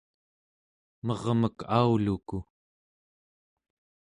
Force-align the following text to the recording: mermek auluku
mermek 1.05 1.59
auluku 1.79 2.37